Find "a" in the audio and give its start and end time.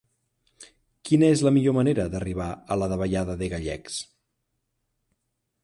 2.55-2.79